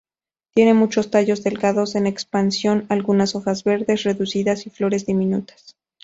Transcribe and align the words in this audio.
Tiene 0.55 0.73
muchos 0.73 1.11
tallos 1.11 1.43
delgados, 1.43 1.93
en 1.93 2.07
expansión, 2.07 2.87
algunas 2.89 3.35
hojas 3.35 3.63
verdes 3.63 4.01
reducidas 4.01 4.65
y 4.65 4.71
flores 4.71 5.05
diminutas. 5.05 5.75